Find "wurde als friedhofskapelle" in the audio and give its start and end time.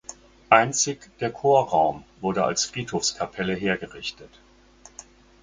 2.21-3.53